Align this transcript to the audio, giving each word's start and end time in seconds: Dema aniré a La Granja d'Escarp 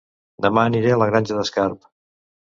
Dema 0.43 0.61
aniré 0.69 0.93
a 0.95 0.95
La 1.01 1.07
Granja 1.11 1.37
d'Escarp 1.41 1.85